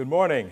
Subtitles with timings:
[0.00, 0.50] Good morning.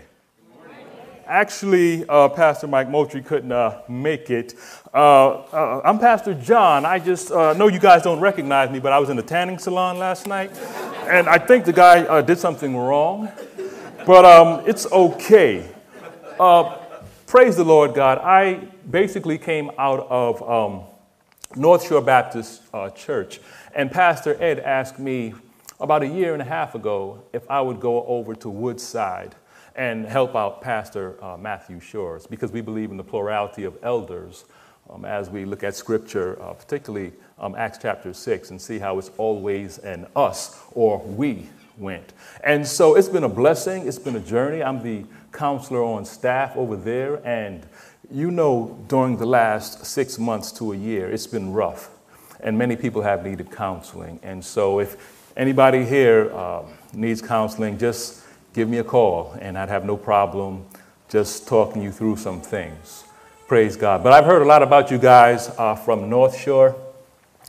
[1.27, 4.55] Actually, uh, Pastor Mike Moultrie couldn't uh, make it.
[4.93, 6.85] Uh, uh I'm Pastor John.
[6.85, 9.57] I just uh, know you guys don't recognize me, but I was in the tanning
[9.57, 10.51] salon last night,
[11.09, 13.31] and I think the guy uh, did something wrong,
[14.05, 15.67] but um, it's okay.
[17.27, 18.19] praise the Lord God.
[18.19, 20.83] I basically came out of um,
[21.57, 23.41] North Shore Baptist Church,
[23.75, 25.33] and Pastor Ed asked me
[25.81, 29.35] about a year and a half ago if I would go over to Woodside
[29.79, 34.45] and help out Pastor uh, Matthew Shores because we believe in the plurality of elders
[34.91, 38.99] um, as we look at Scripture, uh, particularly um, Acts chapter 6, and see how
[38.99, 41.47] it's always an us or we
[41.79, 42.13] went.
[42.43, 44.65] And so it's been a blessing, it's been a journey.
[44.65, 47.65] I'm the counselor on staff over there, and
[48.11, 51.91] you know, during the last six months to a year, it's been rough,
[52.41, 54.19] and many people have needed counseling.
[54.25, 58.18] And so if anybody here uh, needs counseling, just
[58.53, 60.67] give me a call, and I'd have no problem
[61.09, 63.05] just talking you through some things.
[63.47, 64.03] Praise God.
[64.05, 66.77] But I've heard a lot about you guys uh, from North Shore.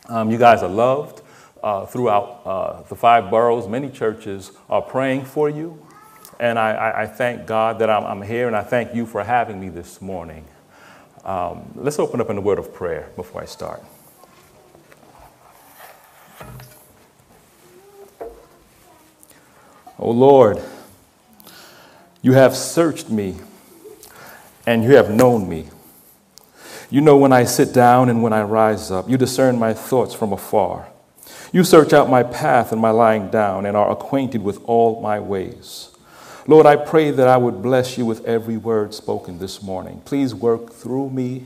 [0.07, 1.21] Um, you guys are loved
[1.61, 3.67] uh, throughout uh, the five boroughs.
[3.67, 5.85] Many churches are praying for you.
[6.39, 9.23] And I, I, I thank God that I'm, I'm, here, and I thank you for
[9.23, 10.45] having me this morning.
[11.25, 13.83] Um, let's open up in a word of prayer before I start.
[20.01, 20.63] Oh Lord,
[22.21, 23.37] you have searched me
[24.65, 25.69] and you have known me.
[26.89, 29.09] You know when I sit down and when I rise up.
[29.09, 30.87] You discern my thoughts from afar.
[31.51, 35.19] You search out my path and my lying down and are acquainted with all my
[35.19, 35.89] ways.
[36.47, 40.01] Lord, I pray that I would bless you with every word spoken this morning.
[40.05, 41.45] Please work through me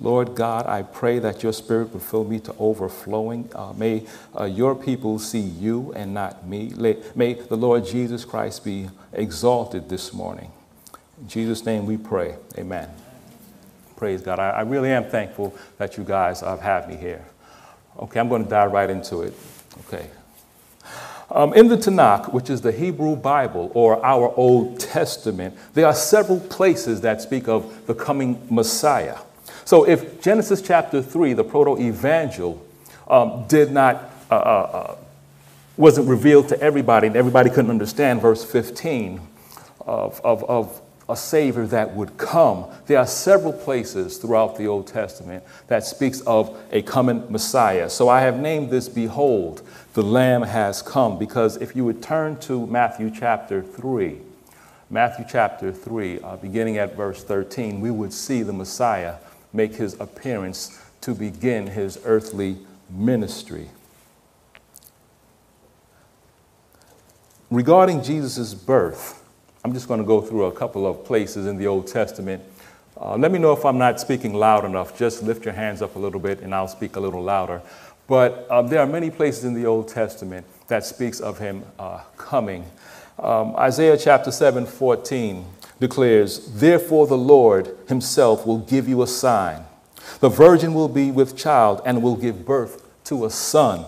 [0.00, 3.50] Lord God, I pray that your spirit would fill me to overflowing.
[3.54, 4.04] Uh, may
[4.38, 6.72] uh, your people see you and not me.
[7.16, 10.52] May the Lord Jesus Christ be exalted this morning.
[11.20, 12.36] In Jesus' name we pray.
[12.56, 12.88] Amen.
[13.96, 14.38] Praise God.
[14.38, 17.24] I, I really am thankful that you guys have had me here.
[17.98, 19.34] Okay, I'm going to dive right into it.
[19.80, 20.06] Okay.
[21.30, 25.94] Um, in the Tanakh, which is the Hebrew Bible or our Old Testament, there are
[25.94, 29.18] several places that speak of the coming Messiah.
[29.68, 32.66] So if Genesis chapter 3, the proto evangel,
[33.06, 34.96] um, did not, uh, uh, uh,
[35.76, 39.20] wasn't revealed to everybody, and everybody couldn't understand verse 15
[39.82, 42.64] of, of, of a Savior that would come.
[42.86, 47.90] There are several places throughout the Old Testament that speaks of a coming Messiah.
[47.90, 49.60] So I have named this Behold,
[49.92, 54.16] the Lamb has come, because if you would turn to Matthew chapter 3,
[54.88, 59.16] Matthew chapter 3, uh, beginning at verse 13, we would see the Messiah
[59.52, 62.58] make his appearance to begin his earthly
[62.90, 63.68] ministry.
[67.50, 69.24] Regarding Jesus' birth,
[69.64, 72.42] I'm just going to go through a couple of places in the Old Testament.
[73.00, 74.98] Uh, let me know if I'm not speaking loud enough.
[74.98, 77.62] Just lift your hands up a little bit and I'll speak a little louder.
[78.06, 82.00] But um, there are many places in the Old Testament that speaks of him uh,
[82.16, 82.64] coming.
[83.18, 85.44] Um, Isaiah chapter 7, 14
[85.80, 89.64] declares, Therefore the Lord himself will give you a sign.
[90.20, 93.84] The virgin will be with child and will give birth to a son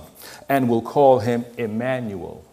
[0.49, 2.45] and will call him Emmanuel.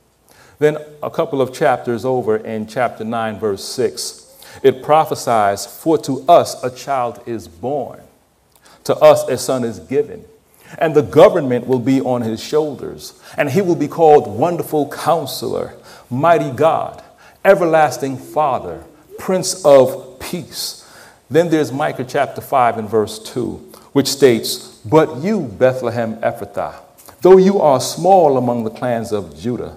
[0.60, 4.24] Then, a couple of chapters over in chapter 9, verse 6,
[4.64, 8.02] it prophesies, For to us a child is born,
[8.86, 10.26] to us a son is given,
[10.80, 15.76] and the government will be on his shoulders, and he will be called Wonderful Counselor,
[16.10, 17.04] Mighty God,
[17.46, 18.84] Everlasting Father
[19.18, 20.84] Prince of Peace.
[21.30, 23.56] Then there's Micah chapter 5 and verse 2,
[23.92, 26.76] which states, But you, Bethlehem Ephrathah,
[27.22, 29.76] though you are small among the clans of Judah,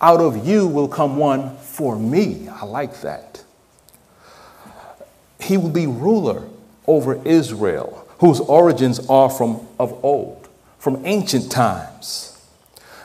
[0.00, 2.48] out of you will come one for me.
[2.48, 3.44] I like that.
[5.40, 6.44] He will be ruler
[6.86, 10.48] over Israel, whose origins are from of old,
[10.78, 12.32] from ancient times.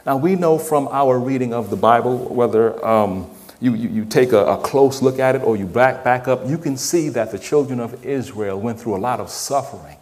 [0.05, 3.29] Now we know from our reading of the Bible, whether um,
[3.61, 6.47] you, you, you take a, a, close look at it or you back, back up,
[6.47, 9.97] you can see that the children of Israel went through a lot of suffering.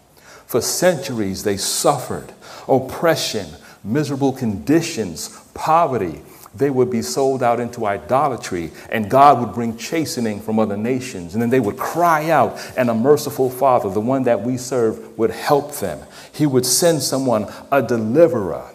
[0.48, 2.34] For centuries, they suffered
[2.68, 3.48] oppression,
[3.84, 6.22] miserable conditions, poverty.
[6.56, 11.36] They would be sold out into idolatry, and God would bring chastening from other nations.
[11.36, 15.18] And then they would cry out, and a merciful Father, the one that we serve,
[15.18, 16.00] would help them.
[16.32, 18.72] He would send someone, a deliverer.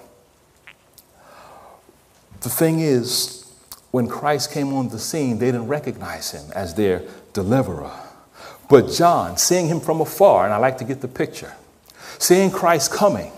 [2.42, 3.33] The thing is,
[3.94, 7.02] when Christ came on the scene, they didn't recognize him as their
[7.32, 7.92] deliverer.
[8.68, 11.52] But John, seeing him from afar, and I like to get the picture,
[12.18, 13.30] seeing Christ coming,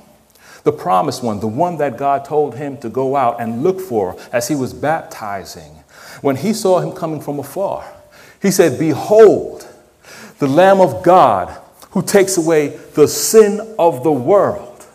[0.65, 4.19] the promised one, the one that God told him to go out and look for
[4.33, 5.73] as he was baptizing,
[6.23, 7.87] when he saw him coming from afar,
[8.41, 9.69] he said, Behold,
[10.39, 11.55] the Lamb of God
[11.91, 14.87] who takes away the sin of the world.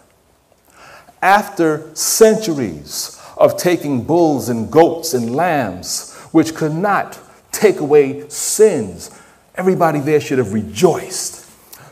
[1.21, 7.19] After centuries of taking bulls and goats and lambs, which could not
[7.51, 9.11] take away sins,
[9.55, 11.39] everybody there should have rejoiced.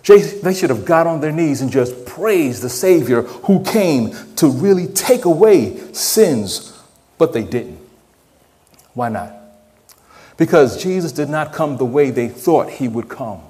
[0.06, 4.50] They should have got on their knees and just praised the Savior who came to
[4.50, 6.82] really take away sins,
[7.18, 7.80] but they didn't.
[8.94, 9.34] Why not?
[10.38, 13.42] Because Jesus did not come the way they thought he would come.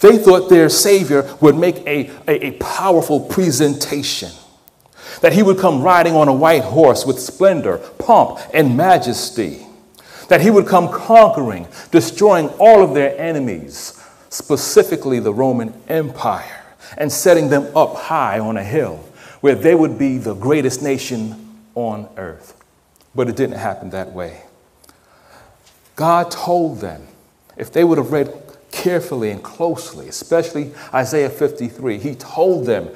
[0.00, 4.30] They thought their Savior would make a, a, a, powerful presentation,
[5.20, 9.66] that he would come riding on a white horse with splendor, pomp, and majesty,
[10.28, 16.64] that he would come conquering, destroying all of their enemies, specifically the Roman Empire,
[16.98, 18.96] and setting them up high on a hill
[19.40, 22.54] where they would be the greatest nation on earth.
[23.14, 24.42] But it didn't happen that way.
[25.94, 27.06] God told them,
[27.56, 28.32] if they would have read
[28.70, 32.90] carefully and closely, especially Isaiah 53, he told them,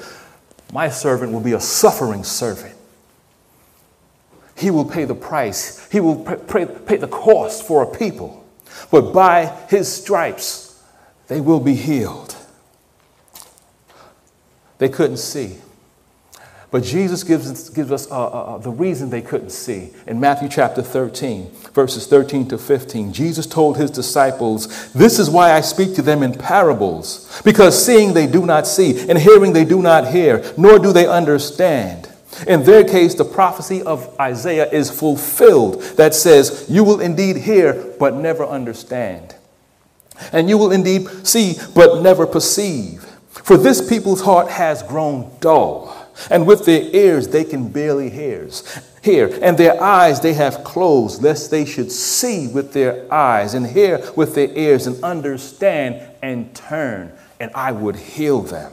[0.72, 2.76] My servant will be a suffering servant.
[4.56, 8.44] He will pay the price, he will pay, pay the cost for a people.
[8.90, 10.82] But by his stripes,
[11.28, 12.36] they will be healed.
[14.78, 15.58] They couldn't see.
[16.70, 19.90] But Jesus gives gives us uh, uh, uh, the reason they couldn't see.
[20.06, 25.52] In Matthew chapter 13, verses 13 to 15, Jesus told his disciples, This is why
[25.52, 29.64] I speak to them in parables, because seeing they do not see, and hearing they
[29.64, 32.08] do not hear, nor do they understand.
[32.46, 37.92] In their case, the prophecy of Isaiah is fulfilled that says, You will indeed hear,
[37.98, 39.34] but never understand.
[40.32, 43.02] And you will indeed see, but never perceive.
[43.30, 45.96] For this people's heart has grown dull
[46.30, 48.50] and with their ears they can barely hear,
[49.42, 54.12] and their eyes they have closed, lest they should see with their eyes, and hear
[54.16, 58.72] with their ears, and understand and turn, and I would heal them.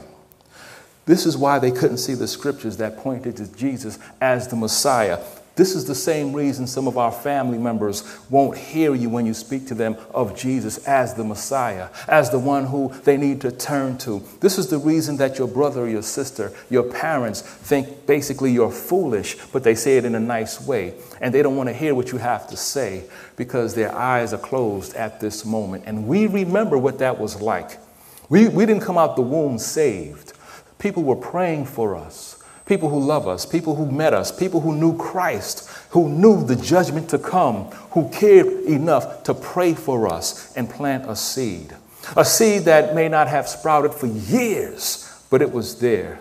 [1.06, 5.18] This is why they couldn't see the scriptures that pointed to Jesus as the Messiah.
[5.58, 9.34] This is the same reason some of our family members won't hear you when you
[9.34, 13.50] speak to them of Jesus as the Messiah, as the one who they need to
[13.50, 14.22] turn to.
[14.38, 18.70] This is the reason that your brother or your sister, your parents think basically you're
[18.70, 20.94] foolish, but they say it in a nice way.
[21.20, 24.38] And they don't want to hear what you have to say because their eyes are
[24.38, 25.82] closed at this moment.
[25.86, 27.80] And we remember what that was like.
[28.28, 30.34] We, we didn't come out the womb saved,
[30.78, 32.27] people were praying for us
[32.68, 36.54] people who love us, people who met us, people who knew Christ, who knew the
[36.54, 41.74] judgment to come, who cared enough to pray for us and plant a seed.
[42.16, 46.20] A seed that may not have sprouted for years, but it was there.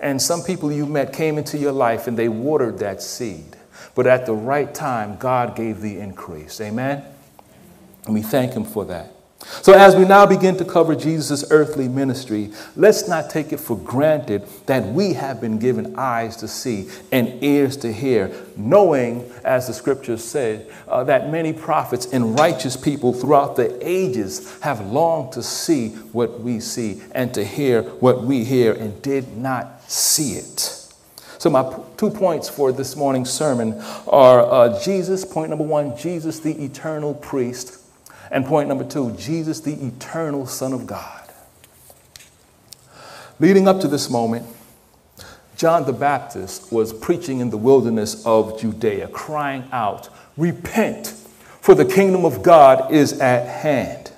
[0.00, 3.56] And some people you met came into your life and they watered that seed.
[3.94, 6.60] But at the right time, God gave the increase.
[6.60, 7.04] Amen?
[8.04, 9.13] And we thank Him for that.
[9.62, 13.76] So, as we now begin to cover Jesus' earthly ministry, let's not take it for
[13.76, 19.66] granted that we have been given eyes to see and ears to hear, knowing, as
[19.66, 25.32] the scriptures say, uh, that many prophets and righteous people throughout the ages have longed
[25.32, 30.32] to see what we see and to hear what we hear and did not see
[30.32, 30.80] it.
[31.38, 36.40] So, my two points for this morning's sermon are uh, Jesus, point number one, Jesus,
[36.40, 37.83] the eternal priest
[38.34, 41.30] and point number two Jesus, the eternal Son of God.
[43.38, 44.44] Leading up to this moment,
[45.56, 51.06] John the Baptist was preaching in the wilderness of Judea, crying out, Repent,
[51.60, 54.10] for the kingdom of God is at hand.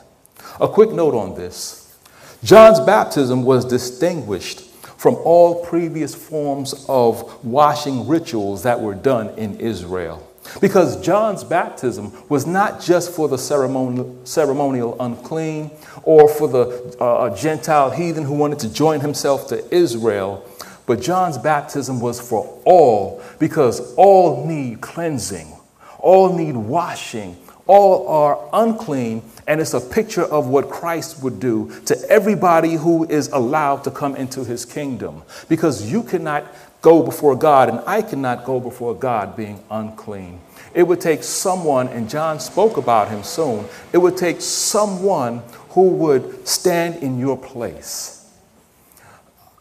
[0.60, 1.94] A quick note on this
[2.42, 4.62] John's baptism was distinguished
[4.96, 10.26] from all previous forms of washing rituals that were done in Israel.
[10.60, 15.70] Because John's baptism was not just for the ceremonial, unclean
[16.02, 20.44] or for the uh, Gentile heathen who wanted to join himself to Israel,
[20.86, 25.52] but John's baptism was for all because all need cleansing,
[25.98, 27.36] all need washing,
[27.66, 33.04] all are unclean, and it's a picture of what Christ would do to everybody who
[33.04, 35.22] is allowed to come into his kingdom.
[35.48, 36.46] Because you cannot
[36.86, 40.38] go before God, and I cannot go before God being unclean.
[40.72, 45.90] It would take someone, and John spoke about him soon, it would take someone who
[45.90, 48.32] would stand in your place.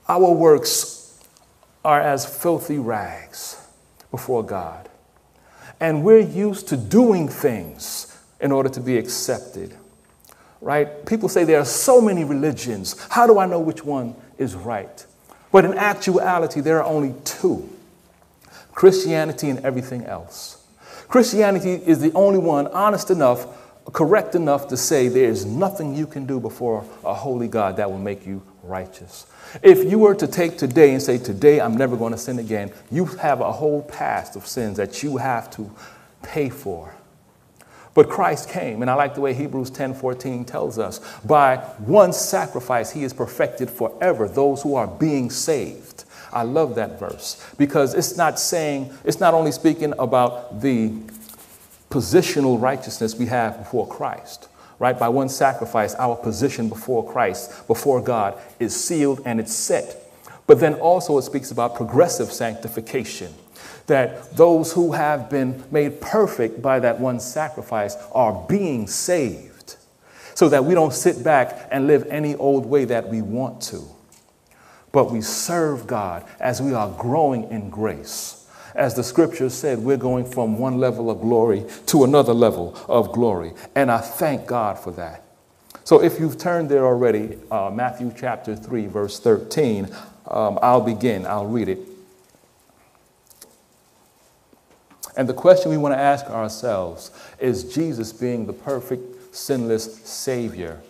[0.08, 1.20] Our works
[1.84, 3.60] are as filthy rags
[4.12, 4.88] before God.
[5.80, 9.76] And we're used to doing things in order to be accepted.
[10.62, 11.04] Right?
[11.08, 13.04] People say there are so many religions.
[13.10, 15.04] How do I know which one is right?
[15.52, 17.70] But in actuality, there are only two
[18.74, 20.66] Christianity and everything else.
[21.08, 23.48] Christianity is the only one honest enough,
[23.94, 27.90] correct enough to say there is nothing you can do before a holy God that
[27.90, 29.28] will make you righteous.
[29.62, 32.72] If you were to take today and say, Today I'm never going to sin again,
[32.92, 35.72] you have a whole past of sins that you have to
[36.24, 36.95] pay for.
[37.96, 42.14] But Christ came, and I like the way Hebrews 10 14 tells us by one
[42.14, 46.04] sacrifice, he is perfected forever those who are being saved.
[46.32, 50.90] I love that verse because it's not saying, it's not only speaking about the
[51.90, 55.00] positional righteousness we have before Christ, right?
[55.00, 60.02] By one sacrifice, our position before Christ, before God, is sealed and it's set.
[60.48, 63.34] But then also it speaks about progressive sanctification,
[63.88, 69.76] that those who have been made perfect by that one sacrifice are being saved,
[70.34, 73.84] so that we don't sit back and live any old way that we want to,
[74.92, 78.48] but we serve God as we are growing in grace.
[78.74, 83.14] As the scripture said, we're going from one level of glory to another level of
[83.14, 83.54] glory.
[83.74, 85.24] And I thank God for that.
[85.86, 89.88] So if you've turned there already, uh, Matthew chapter 3, verse 13,
[90.28, 91.26] um, I'll begin.
[91.26, 91.80] I'll read it.
[95.18, 100.82] And the question we want to ask ourselves is Jesus being the perfect, sinless Savior,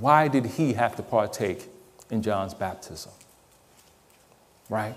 [0.00, 1.66] why did he have to partake
[2.10, 3.12] in John's baptism?
[4.68, 4.94] Right?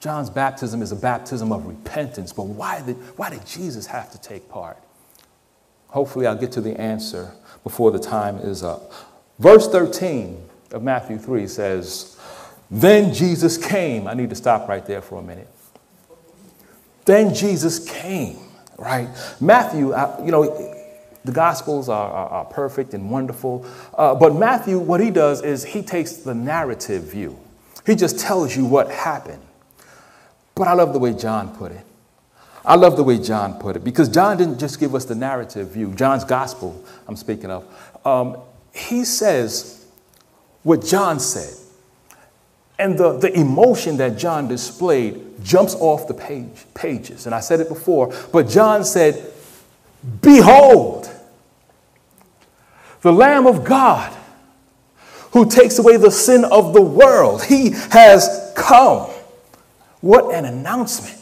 [0.00, 4.20] John's baptism is a baptism of repentance, but why did, why did Jesus have to
[4.20, 4.78] take part?
[5.88, 7.32] Hopefully, I'll get to the answer
[7.64, 8.92] before the time is up.
[9.38, 10.40] Verse 13
[10.72, 12.18] of Matthew 3 says,
[12.70, 14.06] Then Jesus came.
[14.06, 15.48] I need to stop right there for a minute.
[17.08, 18.36] Then Jesus came,
[18.76, 19.08] right?
[19.40, 20.44] Matthew, you know,
[21.24, 23.64] the Gospels are, are, are perfect and wonderful,
[23.96, 27.40] uh, but Matthew, what he does is he takes the narrative view.
[27.86, 29.40] He just tells you what happened.
[30.54, 31.80] But I love the way John put it.
[32.62, 35.70] I love the way John put it because John didn't just give us the narrative
[35.70, 37.64] view, John's gospel, I'm speaking of.
[38.04, 38.36] Um,
[38.74, 39.86] he says
[40.62, 41.54] what John said.
[42.78, 47.26] And the, the emotion that John displayed jumps off the page, pages.
[47.26, 49.32] And I said it before, but John said,
[50.22, 51.10] Behold,
[53.00, 54.16] the Lamb of God
[55.32, 57.44] who takes away the sin of the world.
[57.44, 59.10] He has come.
[60.00, 61.16] What an announcement.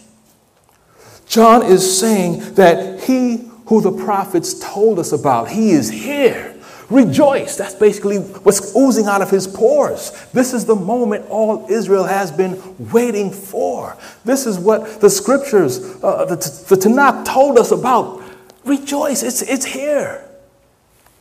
[1.27, 6.56] John is saying that he who the prophets told us about, he is here.
[6.89, 7.57] Rejoice.
[7.57, 10.13] That's basically what's oozing out of his pores.
[10.33, 12.61] This is the moment all Israel has been
[12.93, 13.97] waiting for.
[14.25, 18.23] This is what the scriptures, uh, the, the Tanakh told us about.
[18.65, 19.23] Rejoice.
[19.23, 20.25] It's, it's here.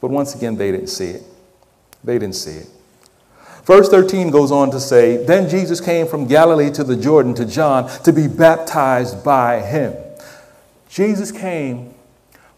[0.02, 1.24] But once again, they didn't see it.
[2.04, 2.70] They didn't see it.
[3.64, 7.46] Verse 13 goes on to say, Then Jesus came from Galilee to the Jordan to
[7.46, 9.96] John to be baptized by him.
[10.88, 11.96] Jesus came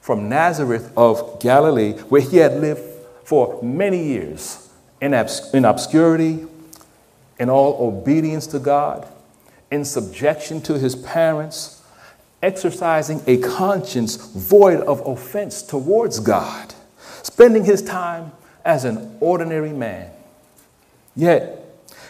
[0.01, 2.81] from Nazareth of Galilee, where he had lived
[3.27, 4.69] for many years
[5.01, 6.47] in, obs- in obscurity,
[7.39, 9.07] in all obedience to God,
[9.69, 11.81] in subjection to his parents,
[12.41, 16.73] exercising a conscience void of offense towards God,
[17.21, 18.31] spending his time
[18.63, 20.11] as an ordinary man
[21.17, 21.65] Yet,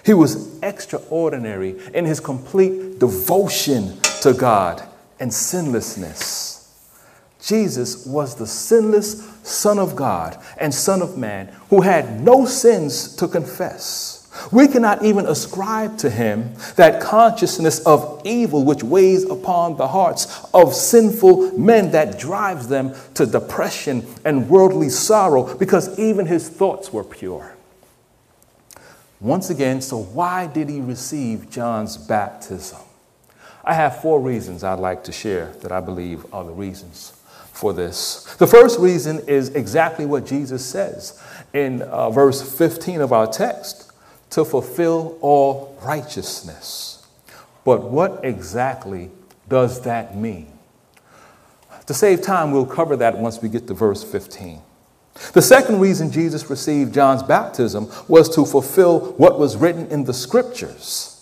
[0.06, 4.84] he was extraordinary in his complete devotion to God
[5.20, 6.57] and sinlessness.
[7.42, 13.16] Jesus was the sinless Son of God and Son of Man who had no sins
[13.16, 14.18] to confess.
[14.52, 20.46] We cannot even ascribe to him that consciousness of evil which weighs upon the hearts
[20.54, 26.94] of sinful men that drives them to depression and worldly sorrow because even his thoughts
[26.94, 27.56] were pure.
[29.20, 32.78] Once again, so why did he receive John's baptism?
[33.64, 37.17] I have four reasons I'd like to share that I believe are the reasons
[37.58, 38.24] for this.
[38.38, 41.22] The first reason is exactly what Jesus says
[41.54, 43.92] in uh, verse 15 of our text
[44.30, 47.08] to fulfill all righteousness.
[47.66, 49.10] But what exactly
[49.50, 50.52] does that mean?
[51.88, 54.62] To save time, we'll cover that once we get to verse 15.
[55.34, 60.14] The second reason Jesus received John's baptism was to fulfill what was written in the
[60.14, 61.17] scriptures.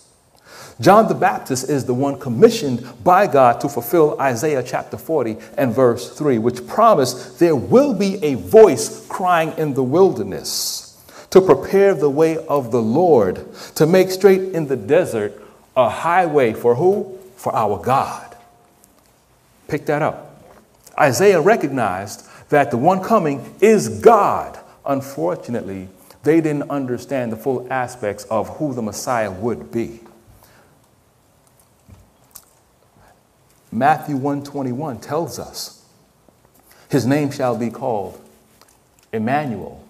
[0.78, 5.74] John the Baptist is the one commissioned by God to fulfill Isaiah chapter 40 and
[5.74, 11.94] verse 3, which promised there will be a voice crying in the wilderness to prepare
[11.94, 15.42] the way of the Lord, to make straight in the desert
[15.76, 17.18] a highway for who?
[17.36, 18.36] For our God.
[19.68, 20.44] Pick that up.
[20.98, 24.58] Isaiah recognized that the one coming is God.
[24.84, 25.88] Unfortunately,
[26.22, 30.00] they didn't understand the full aspects of who the Messiah would be.
[33.76, 35.84] Matthew 121 tells us
[36.88, 38.18] his name shall be called
[39.12, 39.84] Emmanuel,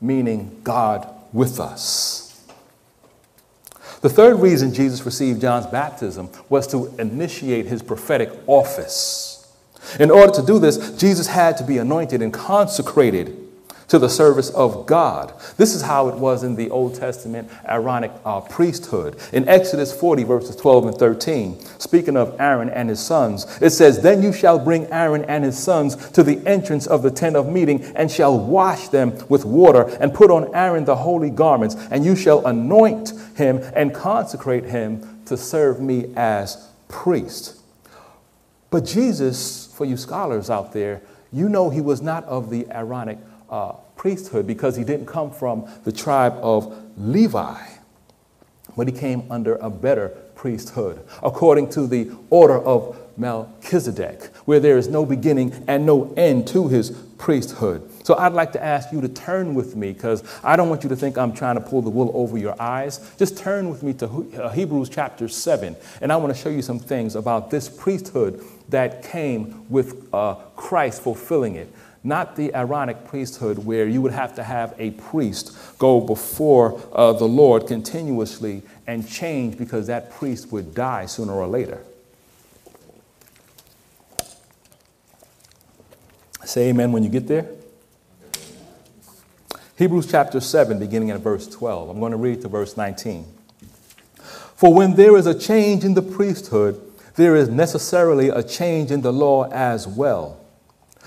[0.00, 2.44] meaning God with us.
[4.00, 9.56] The third reason Jesus received John's baptism was to initiate his prophetic office.
[10.00, 13.43] In order to do this, Jesus had to be anointed and consecrated
[13.88, 15.32] to the service of God.
[15.56, 19.16] This is how it was in the Old Testament Aaronic uh, priesthood.
[19.32, 24.00] In Exodus 40, verses 12 and 13, speaking of Aaron and his sons, it says,
[24.00, 27.48] Then you shall bring Aaron and his sons to the entrance of the tent of
[27.48, 32.04] meeting, and shall wash them with water, and put on Aaron the holy garments, and
[32.04, 37.60] you shall anoint him and consecrate him to serve me as priest.
[38.70, 43.18] But Jesus, for you scholars out there, you know he was not of the Aaronic
[43.54, 47.56] uh, priesthood because he didn't come from the tribe of Levi,
[48.76, 54.76] but he came under a better priesthood, according to the order of Melchizedek, where there
[54.76, 57.88] is no beginning and no end to his priesthood.
[58.04, 60.88] So I'd like to ask you to turn with me because I don't want you
[60.88, 63.14] to think I'm trying to pull the wool over your eyes.
[63.20, 64.06] Just turn with me to
[64.42, 68.42] uh, Hebrews chapter 7, and I want to show you some things about this priesthood
[68.70, 71.72] that came with uh, Christ fulfilling it
[72.04, 77.14] not the Aaronic priesthood where you would have to have a priest go before uh,
[77.14, 81.82] the Lord continuously and change because that priest would die sooner or later.
[86.44, 87.48] Say amen when you get there.
[89.76, 91.88] Hebrews chapter 7, beginning at verse 12.
[91.88, 93.26] I'm going to read to verse 19.
[94.54, 96.80] For when there is a change in the priesthood,
[97.16, 100.43] there is necessarily a change in the law as well.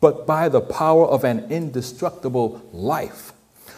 [0.00, 3.32] but by the power of an indestructible life.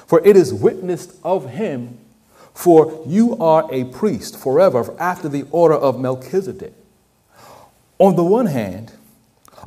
[0.06, 1.98] For it is witnessed of him,
[2.54, 6.74] for you are a priest forever after the order of Melchizedek.
[7.98, 8.92] On the one hand,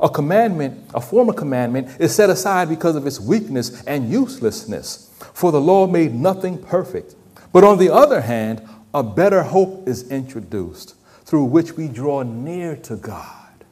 [0.00, 5.50] a commandment, a former commandment, is set aside because of its weakness and uselessness, for
[5.50, 7.14] the law made nothing perfect.
[7.52, 12.76] But on the other hand, a better hope is introduced through which we draw near
[12.76, 13.64] to God.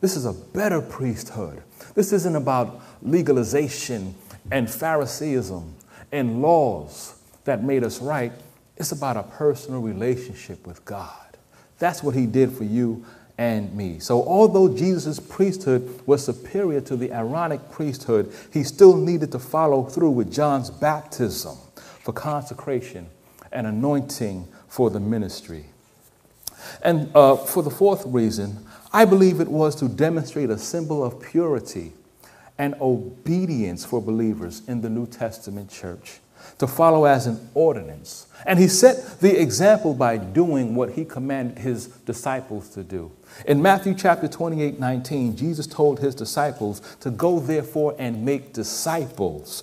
[0.00, 1.62] This is a better priesthood,
[1.96, 4.14] this isn't about legalization
[4.52, 5.74] and Phariseeism
[6.12, 8.32] and laws that made us right.
[8.76, 11.10] It's about a personal relationship with God.
[11.78, 13.04] That's what he did for you
[13.38, 13.98] and me.
[13.98, 19.84] So, although Jesus' priesthood was superior to the Aaronic priesthood, he still needed to follow
[19.84, 23.08] through with John's baptism for consecration
[23.52, 25.66] and anointing for the ministry.
[26.82, 31.20] And uh, for the fourth reason, I believe it was to demonstrate a symbol of
[31.20, 31.92] purity
[32.58, 36.20] and obedience for believers in the New Testament church
[36.58, 38.26] to follow as an ordinance.
[38.46, 43.10] And he set the example by doing what he commanded his disciples to do.
[43.46, 49.62] In Matthew chapter 28 19, Jesus told his disciples to go therefore and make disciples.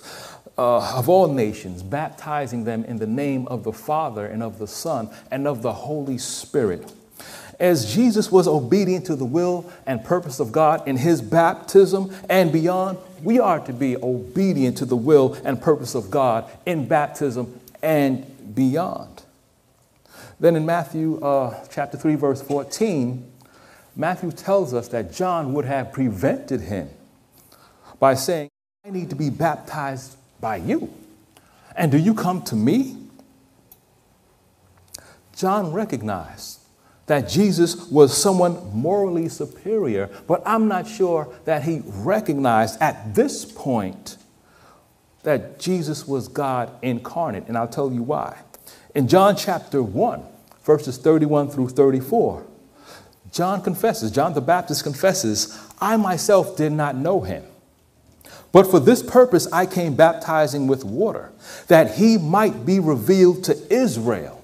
[0.56, 4.68] Uh, of all nations, baptizing them in the name of the Father and of the
[4.68, 6.92] Son and of the Holy Spirit
[7.60, 12.52] as Jesus was obedient to the will and purpose of God in his baptism and
[12.52, 17.60] beyond, we are to be obedient to the will and purpose of God in baptism
[17.82, 19.22] and beyond.
[20.40, 23.30] Then in Matthew uh, chapter 3, verse 14,
[23.96, 26.90] Matthew tells us that John would have prevented him
[28.00, 28.50] by saying,
[28.84, 30.92] I need to be baptized by you.
[31.76, 32.98] And do you come to me?
[35.36, 36.60] John recognized
[37.06, 43.44] that Jesus was someone morally superior, but I'm not sure that he recognized at this
[43.44, 44.16] point
[45.22, 47.44] that Jesus was God incarnate.
[47.48, 48.38] And I'll tell you why.
[48.94, 50.22] In John chapter 1,
[50.62, 52.46] verses 31 through 34,
[53.32, 57.44] John confesses, John the Baptist confesses, I myself did not know him.
[58.52, 61.32] But for this purpose I came baptizing with water,
[61.66, 64.43] that he might be revealed to Israel.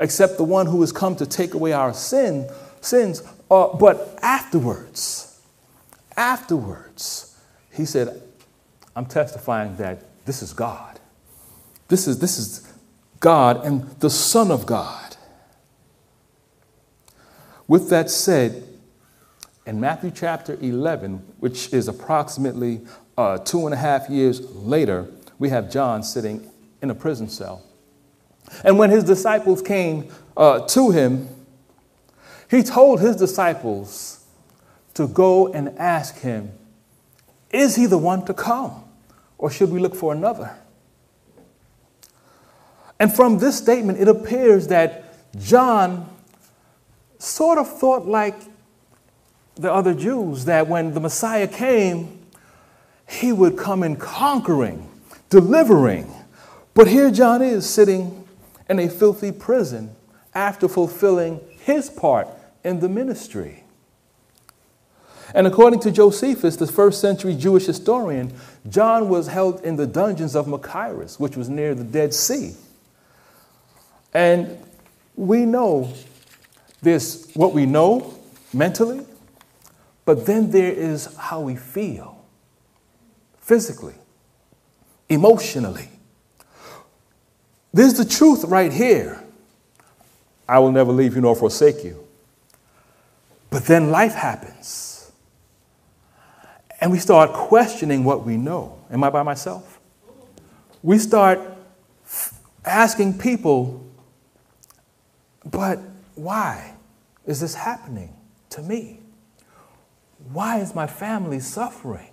[0.00, 2.48] except the one who has come to take away our sin,
[2.80, 3.22] sins.
[3.50, 5.40] Uh, but afterwards,
[6.16, 7.38] afterwards,
[7.72, 8.22] he said,
[8.96, 11.00] I'm testifying that this is God.
[11.88, 12.72] This is, this is
[13.20, 15.16] God and the Son of God.
[17.66, 18.68] With that said,
[19.66, 22.82] in Matthew chapter 11, which is approximately
[23.16, 25.06] uh, two and a half years later,
[25.38, 26.50] we have John sitting
[26.82, 27.62] in a prison cell.
[28.62, 31.28] And when his disciples came uh, to him,
[32.50, 34.24] he told his disciples
[34.94, 36.52] to go and ask him,
[37.50, 38.84] Is he the one to come,
[39.38, 40.56] or should we look for another?
[43.00, 45.04] And from this statement, it appears that
[45.36, 46.08] John
[47.18, 48.36] sort of thought like
[49.56, 52.20] the other Jews that when the Messiah came,
[53.08, 54.88] he would come in conquering,
[55.28, 56.12] delivering.
[56.74, 58.23] But here John is sitting
[58.68, 59.94] in a filthy prison
[60.34, 62.28] after fulfilling his part
[62.62, 63.64] in the ministry.
[65.34, 68.32] And according to Josephus, the first century Jewish historian,
[68.68, 72.54] John was held in the dungeons of Machaerus, which was near the Dead Sea.
[74.12, 74.58] And
[75.16, 75.92] we know
[76.82, 78.14] this, what we know
[78.52, 79.04] mentally,
[80.04, 82.24] but then there is how we feel
[83.40, 83.94] physically,
[85.08, 85.88] emotionally.
[87.74, 89.20] There's the truth right here.
[90.48, 92.06] I will never leave you nor forsake you.
[93.50, 95.10] But then life happens.
[96.80, 98.78] And we start questioning what we know.
[98.92, 99.80] Am I by myself?
[100.84, 101.40] We start
[102.64, 103.84] asking people
[105.44, 105.78] but
[106.14, 106.74] why
[107.26, 108.14] is this happening
[108.50, 109.00] to me?
[110.32, 112.10] Why is my family suffering?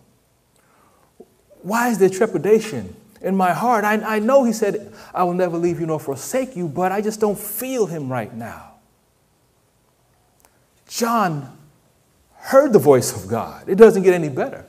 [1.62, 3.84] Why is there trepidation in my heart?
[3.84, 7.02] I, I know he said, I will never leave you nor forsake you, but I
[7.02, 8.74] just don't feel him right now.
[10.88, 11.58] John
[12.36, 13.70] heard the voice of God.
[13.70, 14.66] It doesn't get any better.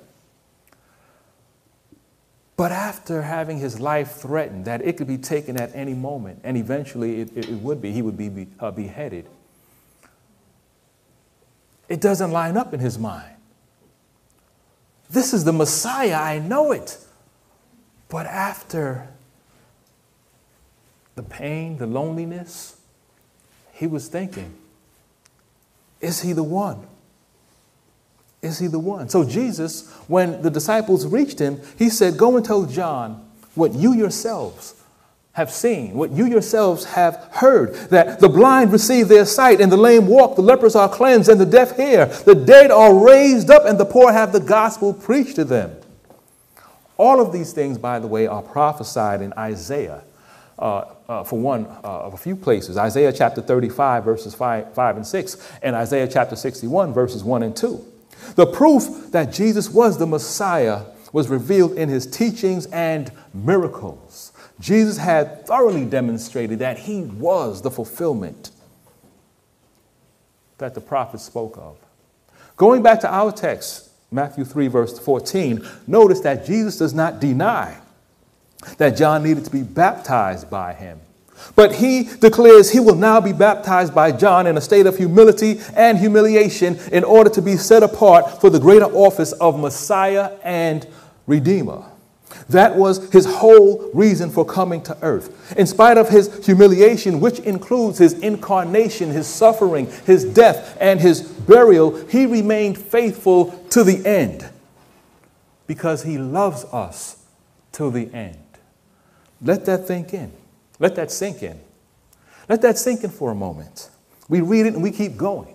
[2.57, 6.57] But after having his life threatened, that it could be taken at any moment, and
[6.57, 9.27] eventually it, it would be, he would be, be uh, beheaded,
[11.89, 13.35] it doesn't line up in his mind.
[15.11, 16.99] This is the Messiah, I know it.
[18.13, 19.09] But after
[21.15, 22.77] the pain, the loneliness,
[23.73, 24.53] he was thinking,
[25.99, 26.87] is he the one?
[28.43, 29.09] Is he the one?
[29.09, 33.95] So, Jesus, when the disciples reached him, he said, Go and tell John what you
[33.95, 34.75] yourselves
[35.33, 39.77] have seen, what you yourselves have heard that the blind receive their sight, and the
[39.79, 43.65] lame walk, the lepers are cleansed, and the deaf hear, the dead are raised up,
[43.65, 45.75] and the poor have the gospel preached to them.
[46.97, 50.03] All of these things, by the way, are prophesied in Isaiah.
[50.59, 54.97] Uh, uh, for one uh, of a few places Isaiah chapter 35, verses 5, 5
[54.97, 57.85] and 6, and Isaiah chapter 61, verses 1 and 2.
[58.37, 64.33] The proof that Jesus was the Messiah was revealed in his teachings and miracles.
[64.61, 68.51] Jesus had thoroughly demonstrated that he was the fulfillment
[70.59, 71.77] that the prophets spoke of.
[72.57, 77.79] Going back to our text, Matthew 3, verse 14, notice that Jesus does not deny
[78.79, 81.01] that John needed to be baptized by him.
[81.57, 85.61] But he declares he will now be baptized by John in a state of humility
[85.75, 90.87] and humiliation in order to be set apart for the greater office of Messiah and
[91.27, 91.83] Redeemer.
[92.49, 95.57] That was his whole reason for coming to earth.
[95.57, 101.23] In spite of his humiliation, which includes his incarnation, his suffering, his death, and his
[101.23, 104.49] burial, he remained faithful to the end
[105.67, 107.25] because he loves us
[107.71, 108.39] till the end.
[109.41, 110.33] Let that think in.
[110.79, 111.61] Let that sink in.
[112.49, 113.91] Let that sink in for a moment.
[114.29, 115.55] We read it and we keep going.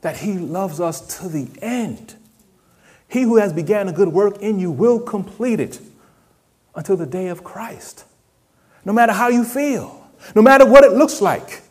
[0.00, 2.14] That He loves us to the end.
[3.08, 5.80] He who has began a good work in you will complete it
[6.74, 8.04] until the day of Christ.
[8.84, 11.62] No matter how you feel, no matter what it looks like,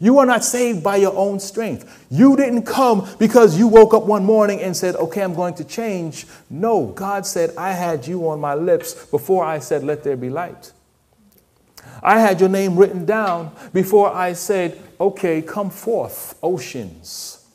[0.00, 2.06] you are not saved by your own strength.
[2.10, 5.64] You didn't come because you woke up one morning and said, Okay, I'm going to
[5.64, 6.26] change.
[6.50, 10.30] No, God said, I had you on my lips before I said, Let there be
[10.30, 10.72] light.
[12.02, 17.46] I had your name written down before I said, okay, come forth, oceans.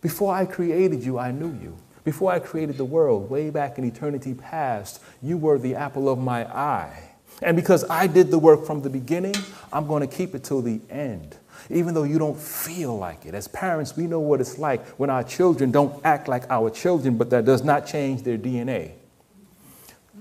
[0.00, 1.76] Before I created you, I knew you.
[2.04, 6.18] Before I created the world, way back in eternity past, you were the apple of
[6.18, 7.10] my eye.
[7.42, 9.34] And because I did the work from the beginning,
[9.72, 11.36] I'm going to keep it till the end.
[11.70, 13.34] Even though you don't feel like it.
[13.34, 17.16] As parents, we know what it's like when our children don't act like our children,
[17.16, 18.92] but that does not change their DNA.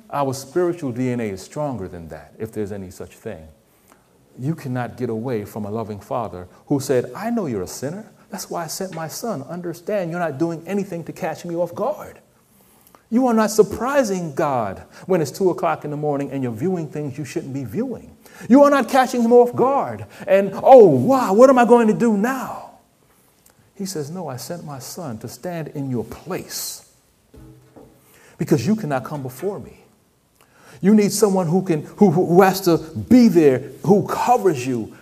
[0.10, 3.48] Our spiritual DNA is stronger than that, if there's any such thing.
[4.40, 8.10] You cannot get away from a loving father who said, I know you're a sinner.
[8.34, 9.44] That's why I sent my son.
[9.44, 12.18] Understand, you're not doing anything to catch me off guard.
[13.12, 16.88] You are not surprising God when it's two o'clock in the morning and you're viewing
[16.88, 18.18] things you shouldn't be viewing.
[18.50, 20.08] You are not catching him off guard.
[20.26, 22.72] And, oh, wow, what am I going to do now?
[23.76, 26.92] He says, No, I sent my son to stand in your place
[28.40, 29.78] because you cannot come before me.
[30.82, 34.98] You need someone who, can, who, who has to be there, who covers you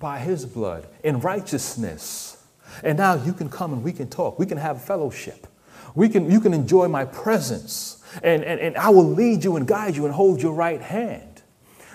[0.00, 2.35] by his blood in righteousness.
[2.82, 4.38] And now you can come and we can talk.
[4.38, 5.46] We can have fellowship.
[5.94, 8.02] We can, you can enjoy my presence.
[8.22, 11.42] And, and, and I will lead you and guide you and hold your right hand.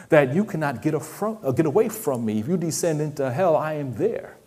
[0.10, 2.40] That you cannot get, affront, uh, get away from me.
[2.40, 4.38] If you descend into hell, I am there.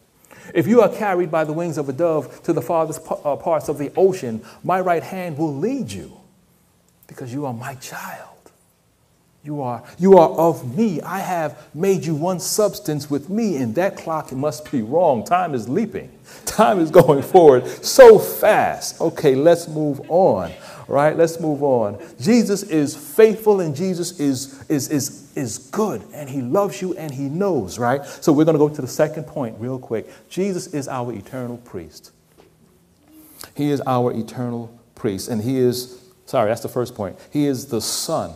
[0.52, 3.68] If you are carried by the wings of a dove to the farthest uh, parts
[3.68, 6.20] of the ocean, my right hand will lead you
[7.06, 8.33] because you are my child.
[9.44, 11.02] You are, you are of me.
[11.02, 15.22] I have made you one substance with me, and that clock must be wrong.
[15.22, 16.10] Time is leaping.
[16.46, 19.02] Time is going forward so fast.
[19.02, 20.50] Okay, let's move on.
[20.88, 21.14] Right?
[21.14, 22.02] Let's move on.
[22.20, 27.10] Jesus is faithful and Jesus is, is, is, is good and he loves you and
[27.10, 28.04] he knows, right?
[28.04, 30.06] So we're going to go to the second point real quick.
[30.28, 32.12] Jesus is our eternal priest.
[33.54, 35.28] He is our eternal priest.
[35.28, 37.18] And he is, sorry, that's the first point.
[37.30, 38.34] He is the Son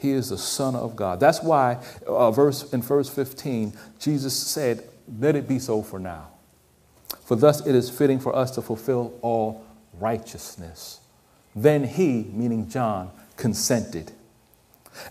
[0.00, 1.20] he is the Son of God.
[1.20, 4.82] That's why uh, verse, in verse 15, Jesus said,
[5.18, 6.28] Let it be so for now.
[7.24, 9.64] For thus it is fitting for us to fulfill all
[9.98, 11.00] righteousness.
[11.54, 14.12] Then he, meaning John, consented.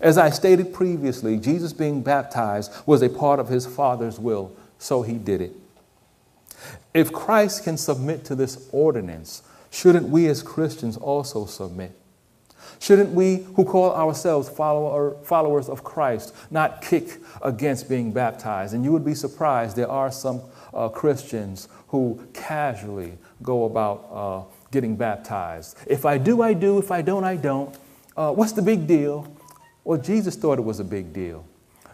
[0.00, 5.02] As I stated previously, Jesus being baptized was a part of his Father's will, so
[5.02, 5.52] he did it.
[6.92, 11.92] If Christ can submit to this ordinance, shouldn't we as Christians also submit?
[12.80, 18.72] Shouldn't we, who call ourselves follower, followers of Christ, not kick against being baptized?
[18.72, 20.40] And you would be surprised, there are some
[20.72, 25.76] uh, Christians who casually go about uh, getting baptized.
[25.86, 26.78] If I do, I do.
[26.78, 27.76] If I don't, I don't.
[28.16, 29.30] Uh, what's the big deal?
[29.84, 31.44] Well, Jesus thought it was a big deal.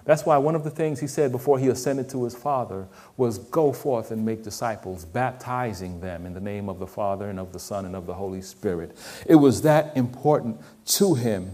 [0.07, 3.38] That's why one of the things he said before he ascended to his Father was
[3.38, 7.53] go forth and make disciples, baptizing them in the name of the Father and of
[7.53, 8.97] the Son and of the Holy Spirit.
[9.27, 11.51] It was that important to him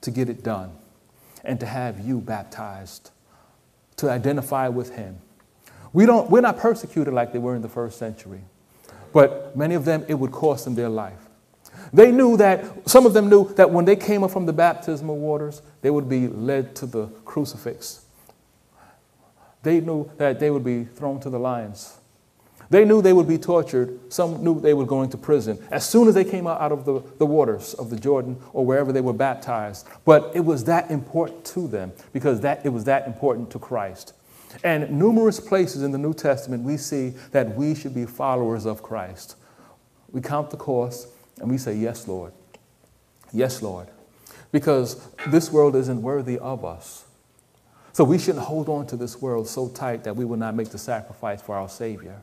[0.00, 0.72] to get it done
[1.44, 3.12] and to have you baptized,
[3.98, 5.18] to identify with him.
[5.92, 8.40] We don't, we're not persecuted like they were in the first century,
[9.12, 11.19] but many of them, it would cost them their life.
[11.92, 15.18] They knew that, some of them knew that when they came up from the baptismal
[15.18, 18.04] waters, they would be led to the crucifix.
[19.62, 21.98] They knew that they would be thrown to the lions.
[22.70, 24.12] They knew they would be tortured.
[24.12, 27.02] Some knew they were going to prison as soon as they came out, of the,
[27.18, 29.88] the waters of the Jordan or wherever they were baptized.
[30.04, 34.14] But it was that important to them because that, it was that important to Christ.
[34.62, 38.82] And numerous places in the New Testament, we see that we should be followers of
[38.82, 39.36] Christ.
[40.12, 41.08] We count the cost,
[41.40, 42.32] and we say, Yes, Lord.
[43.32, 43.88] Yes, Lord.
[44.52, 47.04] Because this world isn't worthy of us.
[47.92, 50.70] So we shouldn't hold on to this world so tight that we will not make
[50.70, 52.20] the sacrifice for our Savior.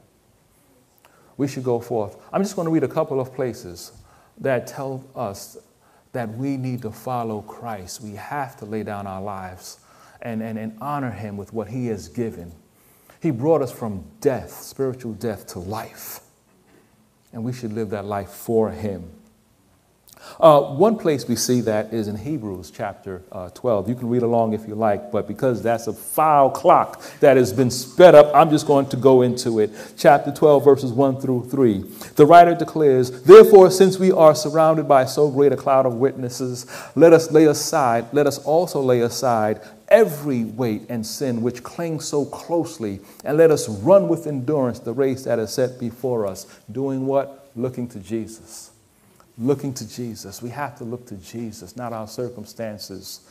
[1.36, 2.18] We should go forth.
[2.32, 3.92] I'm just going to read a couple of places
[4.40, 5.58] that tell us
[6.14, 8.02] that we need to follow Christ.
[8.02, 9.80] We have to lay down our lives
[10.22, 12.54] and, and, and honor Him with what He has given.
[13.22, 16.22] He brought us from death, spiritual death, to life
[17.38, 19.12] and we should live that life for Him.
[20.40, 23.90] Uh, one place we see that is in Hebrews chapter uh, 12.
[23.90, 27.52] You can read along if you like, but because that's a foul clock that has
[27.52, 29.72] been sped up, I'm just going to go into it.
[29.98, 31.80] Chapter 12, verses 1 through 3.
[32.16, 36.66] The writer declares, Therefore, since we are surrounded by so great a cloud of witnesses,
[36.96, 42.06] let us lay aside, let us also lay aside every weight and sin which clings
[42.06, 46.46] so closely, and let us run with endurance the race that is set before us.
[46.72, 47.50] Doing what?
[47.56, 48.72] Looking to Jesus.
[49.38, 50.42] Looking to Jesus.
[50.42, 53.22] We have to look to Jesus, not our circumstances.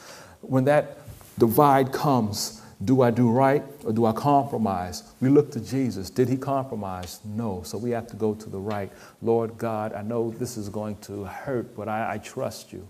[0.41, 0.99] When that
[1.39, 5.03] divide comes, do I do right or do I compromise?
[5.21, 6.11] We look to Jesus.
[6.11, 7.21] Did he compromise?
[7.25, 7.63] No.
[7.65, 8.93] So we have to go to the right.
[9.23, 12.87] Lord God, I know this is going to hurt, but I, I trust you.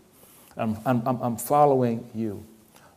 [0.57, 2.45] I'm, I'm, I'm following you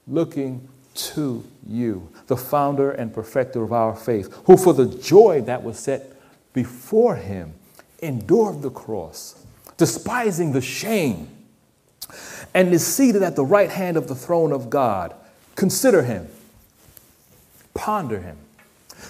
[0.10, 5.64] looking to you, the founder and perfecter of our faith, who for the joy that
[5.64, 6.14] was set
[6.52, 7.54] before him
[8.02, 9.39] endured the cross,
[9.80, 11.28] despising the shame,
[12.54, 15.16] and is seated at the right hand of the throne of God.
[15.56, 16.28] Consider him,
[17.74, 18.38] ponder him.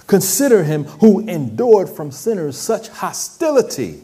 [0.06, 4.04] Consider him who endured from sinners such hostility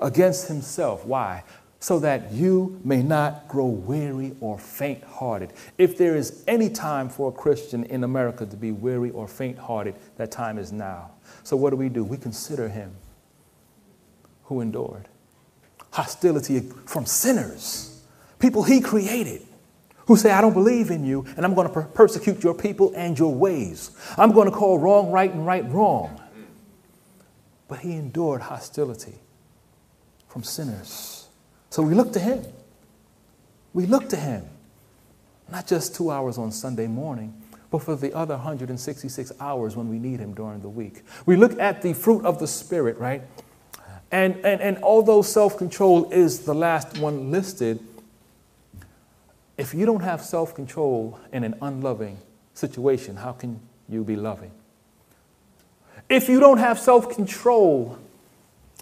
[0.00, 1.04] against himself.
[1.04, 1.44] Why?
[1.78, 5.52] So that you may not grow weary or faint hearted.
[5.76, 9.58] If there is any time for a Christian in America to be weary or faint
[9.58, 11.10] hearted, that time is now.
[11.42, 12.04] So, what do we do?
[12.04, 12.92] We consider him
[14.44, 15.08] who endured
[15.92, 18.02] hostility from sinners,
[18.38, 19.46] people he created
[20.06, 22.92] who say, I don't believe in you, and I'm going to per- persecute your people
[22.96, 23.92] and your ways.
[24.18, 26.20] I'm going to call wrong right and right wrong.
[27.68, 29.14] But he endured hostility
[30.26, 31.28] from sinners.
[31.70, 32.44] So we look to him.
[33.72, 34.44] We look to him,
[35.50, 37.32] not just two hours on Sunday morning,
[37.70, 41.02] but for the other 166 hours when we need him during the week.
[41.24, 43.22] We look at the fruit of the Spirit, right?
[44.12, 47.80] And, and, and although self control is the last one listed,
[49.56, 52.18] if you don't have self control in an unloving
[52.52, 54.50] situation, how can you be loving?
[56.10, 57.98] If you don't have self control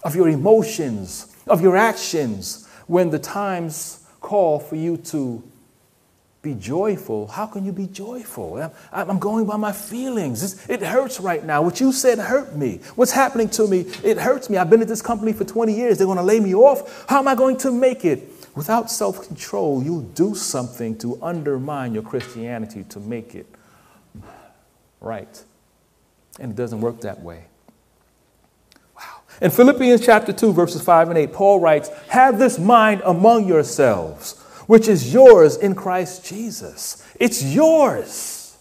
[0.03, 5.41] of your emotions, of your actions, when the times call for you to
[6.41, 8.71] be joyful, how can you be joyful?
[8.91, 10.67] I'm going by my feelings.
[10.67, 11.61] It hurts right now.
[11.61, 12.79] What you said hurt me.
[12.95, 14.57] What's happening to me, it hurts me.
[14.57, 15.99] I've been at this company for 20 years.
[15.99, 17.05] They're going to lay me off.
[17.07, 18.27] How am I going to make it?
[18.55, 23.45] Without self control, you'll do something to undermine your Christianity to make it
[24.99, 25.43] right.
[26.39, 27.45] And it doesn't work that way.
[28.97, 29.21] Wow.
[29.41, 34.40] In Philippians chapter 2, verses 5 and 8, Paul writes, Have this mind among yourselves,
[34.71, 37.05] which is yours in Christ Jesus.
[37.19, 38.57] It's yours.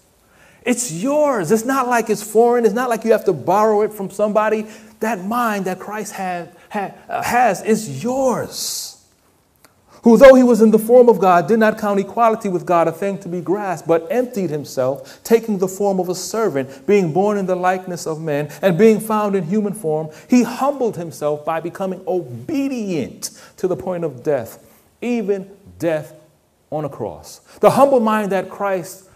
[0.67, 1.53] It's yours.
[1.53, 2.65] It's not like it's foreign.
[2.65, 4.67] It's not like you have to borrow it from somebody.
[4.99, 9.07] That mind that Christ had, had, uh, has is yours
[10.03, 12.89] who, though he was in the form of God, did not count equality with God
[12.89, 17.13] a thing to be grasped, but emptied himself, taking the form of a servant, being
[17.13, 21.45] born in the likeness of men, and being found in human form, he humbled himself
[21.45, 24.67] by becoming obedient to the point of death,
[25.01, 25.49] even
[25.81, 26.15] death
[26.71, 27.41] on a cross.
[27.61, 29.09] The humble mind that Christ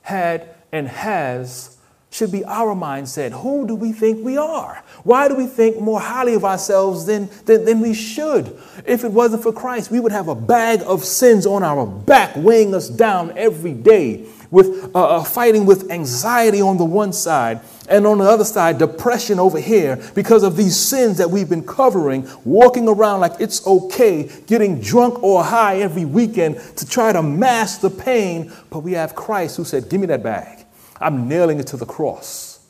[0.00, 1.76] had and has
[2.10, 3.32] should be our mindset.
[3.32, 4.82] Who do we think we are?
[5.02, 8.58] Why do we think more highly of ourselves than, than, than, we should?
[8.86, 12.34] If it wasn't for Christ, we would have a bag of sins on our back,
[12.36, 17.60] weighing us down every day, with uh, uh, fighting with anxiety on the one side,
[17.88, 21.66] and on the other side, depression over here because of these sins that we've been
[21.66, 27.22] covering, walking around like it's okay, getting drunk or high every weekend to try to
[27.22, 28.52] mask the pain.
[28.70, 30.66] But we have Christ who said, Give me that bag.
[31.00, 32.66] I'm nailing it to the cross.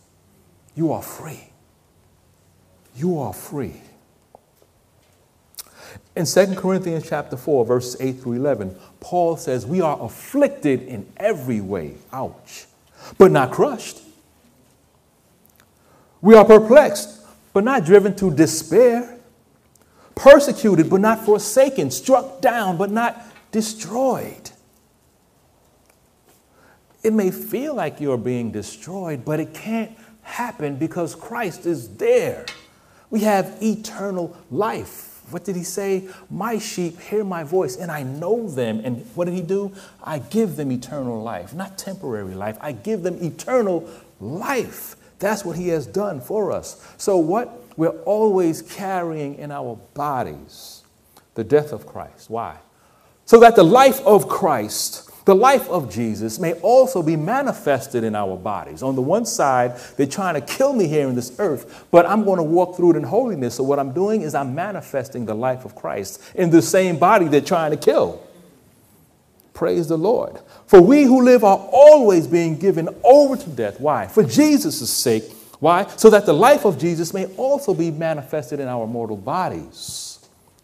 [0.75, 1.51] You are free.
[2.97, 3.81] You are free.
[6.17, 11.07] In 2 Corinthians chapter 4, verses 8 through 11, Paul says, We are afflicted in
[11.19, 12.65] every way, ouch,
[13.19, 14.01] but not crushed.
[16.23, 17.21] We are perplexed,
[17.53, 19.19] but not driven to despair,
[20.15, 24.51] persecuted, but not forsaken, struck down, but not destroyed.
[27.03, 32.47] It may feel like you're being destroyed, but it can't happen because Christ is there.
[33.11, 35.16] We have eternal life.
[35.31, 36.09] What did he say?
[36.31, 38.81] My sheep hear my voice and I know them.
[38.85, 39.73] And what did he do?
[40.03, 42.57] I give them eternal life, not temporary life.
[42.61, 43.89] I give them eternal
[44.21, 44.97] life.
[45.19, 46.85] That's what he has done for us.
[46.99, 47.63] So, what?
[47.77, 50.83] We're always carrying in our bodies
[51.35, 52.31] the death of Christ.
[52.31, 52.57] Why?
[53.27, 58.15] So that the life of Christ the life of Jesus may also be manifested in
[58.15, 58.81] our bodies.
[58.81, 62.25] On the one side, they're trying to kill me here in this earth, but I'm
[62.25, 63.57] going to walk through it in holiness.
[63.57, 67.27] So, what I'm doing is I'm manifesting the life of Christ in the same body
[67.27, 68.23] they're trying to kill.
[69.53, 70.39] Praise the Lord.
[70.67, 73.81] For we who live are always being given over to death.
[73.81, 74.07] Why?
[74.07, 75.25] For Jesus' sake.
[75.59, 75.89] Why?
[75.97, 80.16] So that the life of Jesus may also be manifested in our mortal bodies.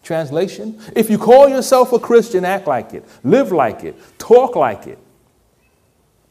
[0.03, 4.85] Translation If you call yourself a Christian, act like it, live like it, talk like
[4.85, 4.99] it.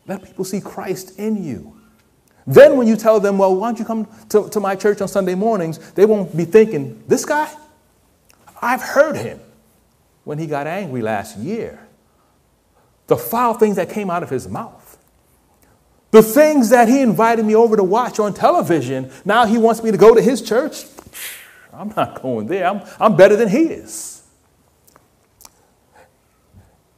[0.07, 1.79] Let people see Christ in you.
[2.47, 5.07] Then, when you tell them, well, why don't you come to, to my church on
[5.07, 7.53] Sunday mornings, they won't be thinking, this guy?
[8.61, 9.41] I've heard him
[10.25, 11.87] when he got angry last year.
[13.07, 14.99] The foul things that came out of his mouth.
[16.11, 19.93] The things that he invited me over to watch on television, now he wants me
[19.93, 20.85] to go to his church.
[21.73, 22.67] I'm not going there.
[22.67, 24.23] I'm, I'm better than he is.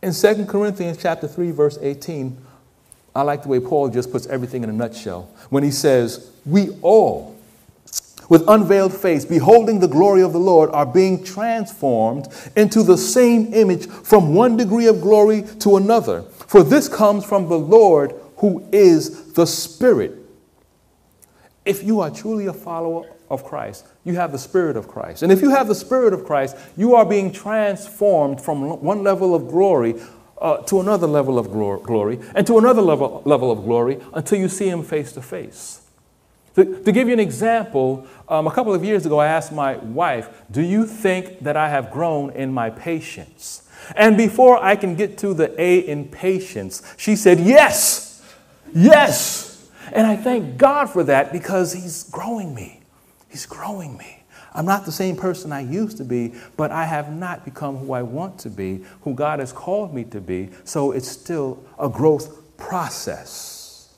[0.03, 2.37] In 2 Corinthians chapter 3, verse 18,
[3.14, 6.70] I like the way Paul just puts everything in a nutshell when he says, We
[6.83, 7.35] all
[8.29, 13.53] with unveiled face, beholding the glory of the Lord, are being transformed into the same
[13.53, 16.22] image from one degree of glory to another.
[16.22, 20.18] For this comes from the Lord who is the Spirit.
[21.64, 25.22] If you are truly a follower of Christ, you have the Spirit of Christ.
[25.22, 29.35] And if you have the Spirit of Christ, you are being transformed from one level
[29.35, 29.97] of glory
[30.41, 34.49] uh, to another level of glory and to another level, level of glory until you
[34.49, 35.82] see Him face to face.
[36.55, 39.76] To, to give you an example, um, a couple of years ago, I asked my
[39.76, 43.68] wife, Do you think that I have grown in my patience?
[43.97, 48.22] And before I can get to the A in patience, she said, Yes,
[48.72, 49.68] yes.
[49.93, 52.84] And I thank God for that because He's growing me.
[53.35, 54.22] He's growing me.
[54.53, 57.93] I'm not the same person I used to be, but I have not become who
[57.93, 60.51] I want to be, who God has called me to be.
[60.62, 63.93] So it's still a growth process.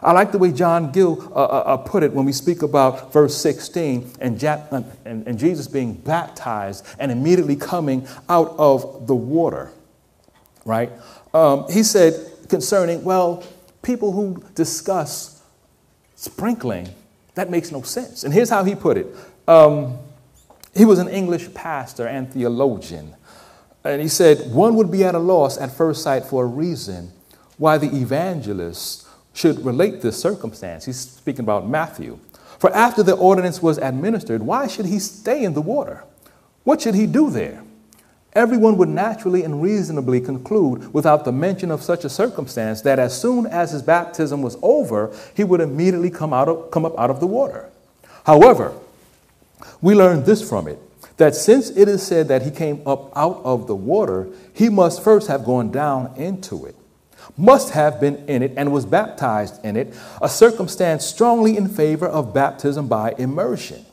[0.00, 3.12] I like the way John Gill uh, uh, uh put it when we speak about
[3.12, 9.06] verse 16 and, ja- uh, and, and Jesus being baptized and immediately coming out of
[9.06, 9.70] the water,
[10.64, 10.90] right?
[11.34, 12.14] Um, he said
[12.48, 13.44] concerning, well,
[13.82, 15.42] people who discuss
[16.16, 16.88] sprinkling,
[17.38, 18.24] that makes no sense.
[18.24, 19.06] And here's how he put it
[19.46, 19.98] um,
[20.74, 23.14] he was an English pastor and theologian.
[23.84, 27.12] And he said, one would be at a loss at first sight for a reason
[27.56, 30.84] why the evangelists should relate this circumstance.
[30.84, 32.18] He's speaking about Matthew.
[32.58, 36.04] For after the ordinance was administered, why should he stay in the water?
[36.64, 37.62] What should he do there?
[38.34, 43.18] Everyone would naturally and reasonably conclude, without the mention of such a circumstance, that as
[43.18, 47.10] soon as his baptism was over, he would immediately come, out of, come up out
[47.10, 47.68] of the water.
[48.24, 48.74] However,
[49.80, 50.78] we learn this from it
[51.16, 55.02] that since it is said that he came up out of the water, he must
[55.02, 56.76] first have gone down into it
[57.36, 62.06] must have been in it and was baptized in it, a circumstance strongly in favor
[62.06, 63.84] of baptism by immersion.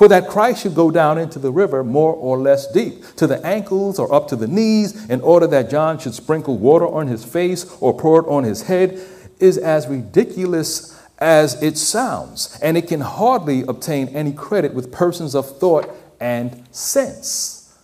[0.00, 3.44] For that Christ should go down into the river more or less deep, to the
[3.46, 7.22] ankles or up to the knees, in order that John should sprinkle water on his
[7.22, 8.98] face or pour it on his head,
[9.40, 15.34] is as ridiculous as it sounds, and it can hardly obtain any credit with persons
[15.34, 17.76] of thought and sense.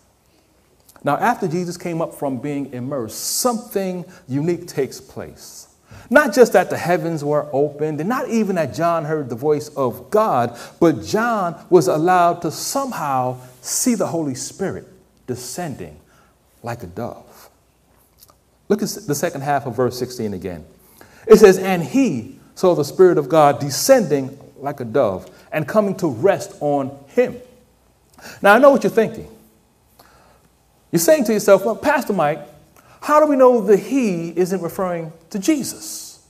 [1.05, 5.66] Now, after Jesus came up from being immersed, something unique takes place.
[6.09, 9.69] Not just that the heavens were opened, and not even that John heard the voice
[9.71, 14.87] of God, but John was allowed to somehow see the Holy Spirit
[15.27, 15.99] descending
[16.63, 17.51] like a dove.
[18.69, 20.65] Look at the second half of verse 16 again.
[21.27, 25.97] It says, And he saw the Spirit of God descending like a dove and coming
[25.97, 27.37] to rest on him.
[28.43, 29.29] Now, I know what you're thinking.
[30.91, 32.41] You're saying to yourself, well, Pastor Mike,
[33.07, 36.27] how do we know the he isn't referring to Jesus?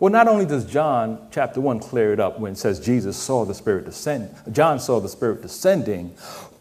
[0.00, 3.44] Well, not only does John chapter 1 clear it up when it says Jesus saw
[3.44, 6.14] the Spirit descend, John saw the Spirit descending,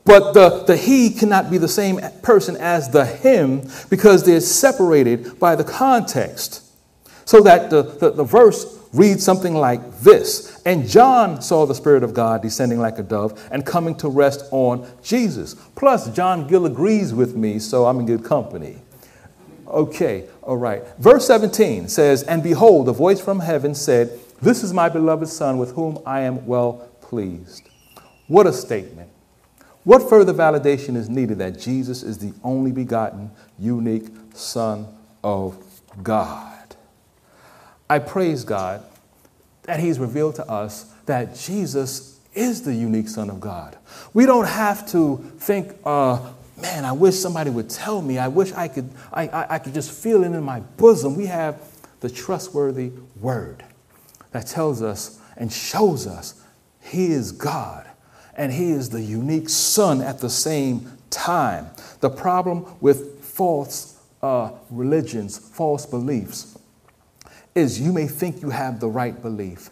[0.03, 5.39] but the, the he cannot be the same person as the him because they're separated
[5.39, 6.65] by the context.
[7.23, 12.03] So that the, the, the verse reads something like this And John saw the Spirit
[12.03, 15.53] of God descending like a dove and coming to rest on Jesus.
[15.77, 18.81] Plus, John Gill agrees with me, so I'm in good company.
[19.67, 20.83] Okay, all right.
[20.97, 25.57] Verse 17 says, And behold, a voice from heaven said, This is my beloved Son
[25.57, 27.67] with whom I am well pleased.
[28.27, 29.09] What a statement.
[29.83, 34.87] What further validation is needed that Jesus is the only begotten, unique Son
[35.23, 35.57] of
[36.03, 36.75] God?
[37.89, 38.83] I praise God
[39.63, 43.77] that He's revealed to us that Jesus is the unique Son of God.
[44.13, 48.17] We don't have to think, uh, man, I wish somebody would tell me.
[48.17, 51.15] I wish I could, I, I, I could just feel it in my bosom.
[51.15, 51.61] We have
[51.99, 53.63] the trustworthy word
[54.31, 56.41] that tells us and shows us
[56.81, 57.87] He is God
[58.35, 61.67] and He is the unique Son at the same time.
[61.99, 66.57] The problem with false uh, religions, false beliefs,
[67.55, 69.69] is you may think you have the right belief,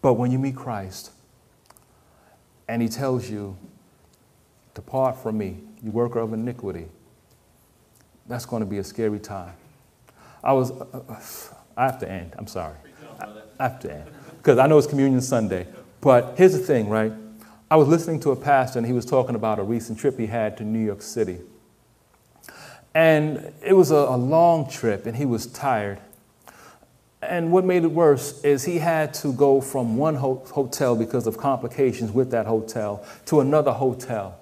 [0.00, 1.10] but when you meet Christ
[2.68, 3.56] and he tells you,
[4.76, 6.86] Depart from me, you worker of iniquity,
[8.28, 9.54] that's going to be a scary time.
[10.44, 11.20] I was, uh, uh,
[11.76, 12.76] I have to end, I'm sorry.
[13.58, 15.66] I have to end because I know it's Communion Sunday.
[16.02, 17.12] But here's the thing, right?
[17.70, 20.26] I was listening to a pastor and he was talking about a recent trip he
[20.26, 21.40] had to New York City.
[22.94, 26.00] And it was a, a long trip, and he was tired.
[27.20, 31.26] And what made it worse is he had to go from one ho- hotel because
[31.26, 34.38] of complications with that hotel to another hotel.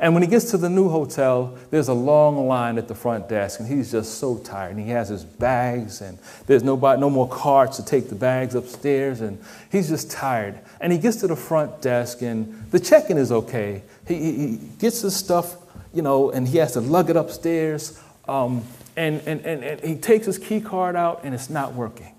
[0.00, 3.28] And when he gets to the new hotel, there's a long line at the front
[3.28, 4.76] desk, and he's just so tired.
[4.76, 8.54] And he has his bags, and there's nobody, no more carts to take the bags
[8.54, 9.42] upstairs, and
[9.72, 10.60] he's just tired.
[10.80, 13.82] And he gets to the front desk, and the check-in is okay.
[14.06, 15.56] He, he, gets his stuff,
[15.92, 18.00] you know, and he has to lug it upstairs.
[18.28, 18.62] Um,
[18.96, 22.14] and, and, and, and he takes his key card out, and it's not working.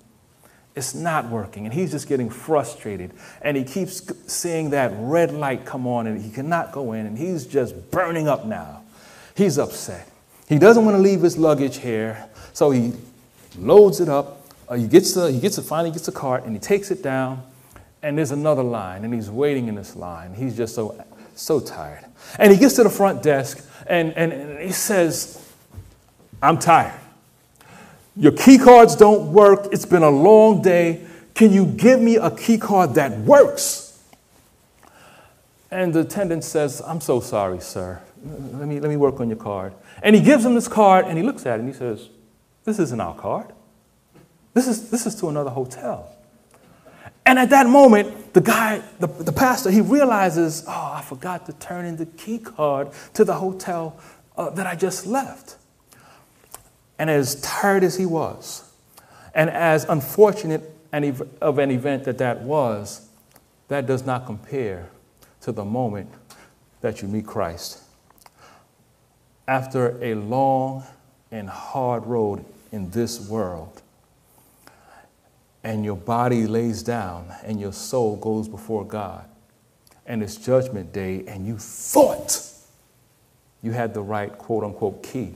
[0.79, 1.65] It's not working.
[1.65, 3.11] And he's just getting frustrated.
[3.41, 4.01] And he keeps
[4.31, 7.05] seeing that red light come on and he cannot go in.
[7.05, 8.81] And he's just burning up now.
[9.35, 10.09] He's upset.
[10.47, 12.29] He doesn't want to leave his luggage here.
[12.53, 12.93] So he
[13.57, 14.47] loads it up.
[14.69, 17.03] Uh, he gets the, he gets it, finally gets a cart and he takes it
[17.03, 17.43] down.
[18.01, 19.03] And there's another line.
[19.03, 20.33] And he's waiting in this line.
[20.33, 21.03] He's just so,
[21.35, 22.05] so tired.
[22.37, 25.45] And he gets to the front desk and, and, and he says,
[26.41, 26.97] I'm tired.
[28.19, 29.69] Your key cards don't work.
[29.71, 31.05] It's been a long day.
[31.35, 33.97] Can you give me a key card that works?
[35.71, 38.01] And the attendant says, I'm so sorry, sir.
[38.21, 39.73] Let me, let me work on your card.
[40.03, 42.09] And he gives him this card and he looks at it and he says,
[42.65, 43.53] This isn't our card.
[44.53, 46.11] This is, this is to another hotel.
[47.25, 51.53] And at that moment, the guy, the, the pastor, he realizes, Oh, I forgot to
[51.53, 53.97] turn in the key card to the hotel
[54.35, 55.55] uh, that I just left.
[56.99, 58.69] And as tired as he was,
[59.33, 60.69] and as unfortunate
[61.41, 63.07] of an event that that was,
[63.69, 64.89] that does not compare
[65.41, 66.09] to the moment
[66.81, 67.81] that you meet Christ.
[69.47, 70.83] After a long
[71.31, 72.43] and hard road
[72.73, 73.81] in this world,
[75.63, 79.23] and your body lays down and your soul goes before God,
[80.05, 82.41] and it's judgment day, and you thought
[83.61, 85.35] you had the right quote unquote key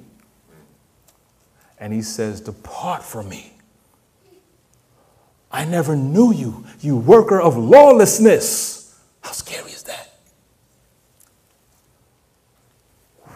[1.84, 3.52] and he says, Depart from me.
[5.52, 8.98] I never knew you, you worker of lawlessness.
[9.20, 10.18] How scary is that?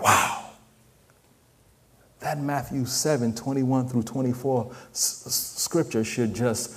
[0.02, 0.52] Wow.
[2.22, 5.26] That Matthew 7 21 through 24 s-
[5.60, 6.74] scripture should just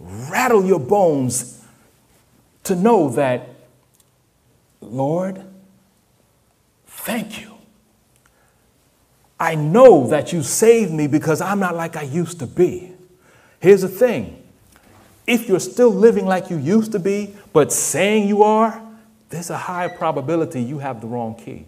[0.00, 1.64] rattle your bones
[2.64, 3.48] to know that,
[4.80, 5.40] Lord,
[6.88, 7.55] thank you
[9.38, 12.92] I know that you saved me because I'm not like I used to be.
[13.60, 14.42] Here's the thing
[15.26, 18.80] if you're still living like you used to be, but saying you are,
[19.28, 21.66] there's a high probability you have the wrong key.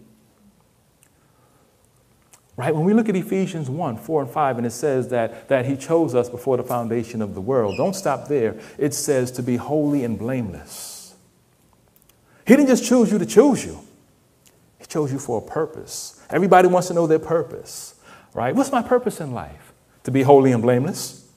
[2.56, 2.74] Right?
[2.74, 5.76] When we look at Ephesians 1 4 and 5, and it says that, that He
[5.76, 8.58] chose us before the foundation of the world, don't stop there.
[8.78, 11.14] It says to be holy and blameless.
[12.46, 13.78] He didn't just choose you to choose you,
[14.89, 16.20] chose you for a purpose.
[16.30, 17.95] Everybody wants to know their purpose,
[18.34, 18.55] right?
[18.55, 19.72] What's my purpose in life?
[20.05, 21.28] To be holy and blameless,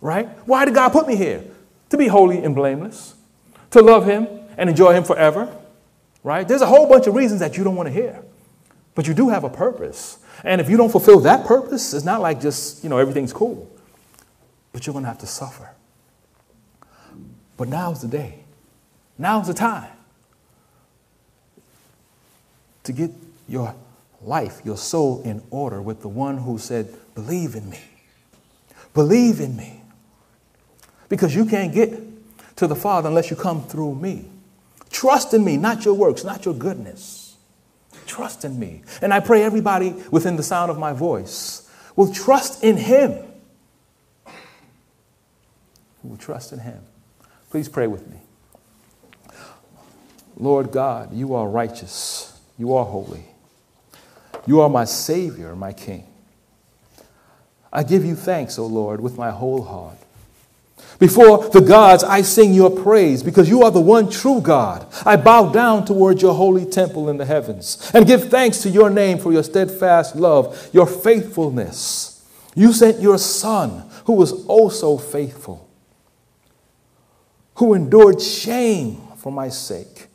[0.00, 0.28] right?
[0.46, 1.44] Why did God put me here?
[1.90, 3.14] To be holy and blameless,
[3.70, 4.26] to love Him
[4.56, 5.54] and enjoy Him forever,
[6.24, 6.46] right?
[6.46, 8.22] There's a whole bunch of reasons that you don't want to hear,
[8.94, 10.18] but you do have a purpose.
[10.42, 13.70] And if you don't fulfill that purpose, it's not like just, you know, everything's cool,
[14.72, 15.70] but you're going to have to suffer.
[17.58, 18.44] But now's the day,
[19.18, 19.90] now's the time
[22.84, 23.10] to get
[23.48, 23.74] your
[24.22, 27.80] life, your soul in order with the one who said, Believe in me.
[28.94, 29.82] Believe in me.
[31.08, 31.90] Because you can't get
[32.56, 34.26] to the Father unless you come through me.
[34.90, 37.36] Trust in me, not your works, not your goodness.
[38.06, 38.82] Trust in me.
[39.00, 43.12] And I pray everybody within the sound of my voice will trust in Him.
[46.02, 46.80] Who will trust in Him.
[47.50, 48.16] Please pray with me.
[50.36, 52.29] Lord God, you are righteous,
[52.60, 53.24] you are holy.
[54.46, 56.06] You are my Savior, my King.
[57.72, 59.96] I give you thanks, O Lord, with my whole heart.
[60.98, 64.86] Before the gods, I sing your praise because you are the one true God.
[65.06, 68.90] I bow down toward your holy temple in the heavens and give thanks to your
[68.90, 72.28] name for your steadfast love, your faithfulness.
[72.54, 75.66] You sent your Son, who was also faithful,
[77.54, 80.08] who endured shame for my sake.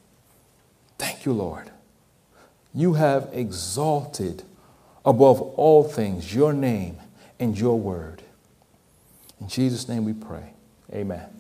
[0.99, 1.71] Thank you, Lord
[2.75, 4.43] you have exalted
[5.05, 6.97] above all things your name
[7.39, 8.21] and your word.
[9.39, 10.53] In Jesus' name we pray.
[10.93, 11.34] Amen.